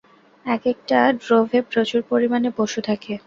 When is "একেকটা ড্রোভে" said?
0.45-1.59